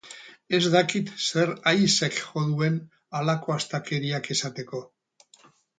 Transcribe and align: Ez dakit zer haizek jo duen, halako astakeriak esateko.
Ez 0.57 0.61
dakit 0.75 1.11
zer 1.25 1.51
haizek 1.73 2.17
jo 2.23 2.45
duen, 2.49 2.81
halako 3.19 3.57
astakeriak 3.61 4.35
esateko. 4.37 4.85